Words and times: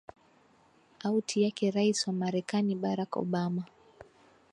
auti 1.03 1.41
yake 1.43 1.71
rais 1.71 2.07
wa 2.07 2.13
marekani 2.13 2.75
barack 2.75 3.17
obama 3.17 3.65